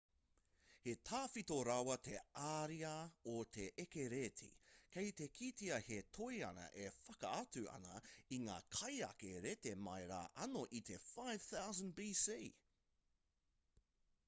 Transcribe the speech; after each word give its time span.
he 0.83 0.93
tawhito 1.07 1.55
rawa 1.67 1.95
te 2.05 2.13
ariā 2.43 2.93
o 3.33 3.33
te 3.57 3.65
eke 3.83 4.05
rēti 4.13 4.47
kei 4.95 5.11
te 5.19 5.27
kitea 5.39 5.77
he 5.89 5.99
toi 6.19 6.39
ana 6.47 6.63
e 6.85 6.87
whakaatu 7.03 7.63
ana 7.75 7.99
i 8.37 8.39
ngā 8.47 8.55
kaieke 8.79 9.33
rēti 9.47 9.73
mai 9.89 9.99
rā 10.15 10.23
anō 10.47 10.63
i 10.79 10.81
te 10.89 10.97
5000 11.11 11.93
bc 12.01 12.39